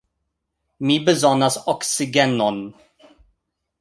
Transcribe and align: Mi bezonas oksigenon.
Mi 0.91 0.95
bezonas 1.09 1.57
oksigenon. 1.75 2.61